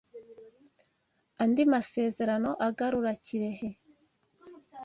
andi 1.43 1.63
masezerano 1.73 2.51
agarura 2.67 3.11
Kirehe.” 3.23 3.69